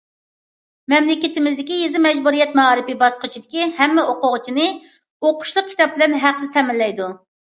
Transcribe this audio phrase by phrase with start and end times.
[0.93, 4.67] مەملىكىتىمىزدىكى يېزا مەجبۇرىيەت مائارىپى باسقۇچىدىكى ھەممە ئوقۇغۇچىنى
[5.29, 7.13] ئوقۇشلۇق كىتاب بىلەن ھەقسىز تەمىنلەيدۇ.